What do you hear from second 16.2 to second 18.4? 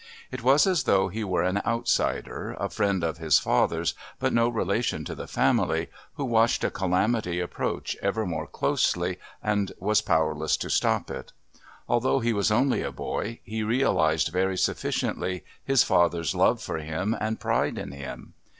love for him and pride in him.